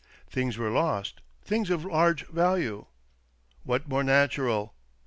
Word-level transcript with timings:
Things 0.27 0.57
were 0.57 0.71
lost— 0.71 1.21
things 1.45 1.69
of 1.69 1.85
large 1.85 2.25
value. 2.25 2.87
What 3.65 3.87
more 3.87 4.03
natural? 4.03 4.73